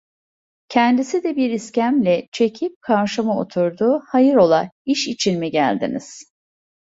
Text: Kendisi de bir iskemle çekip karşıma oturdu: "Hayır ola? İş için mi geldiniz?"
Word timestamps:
Kendisi 0.69 1.23
de 1.23 1.35
bir 1.35 1.49
iskemle 1.49 2.27
çekip 2.31 2.81
karşıma 2.81 3.39
oturdu: 3.39 4.03
"Hayır 4.07 4.35
ola? 4.35 4.71
İş 4.85 5.07
için 5.07 5.39
mi 5.39 5.51
geldiniz?" 5.51 6.23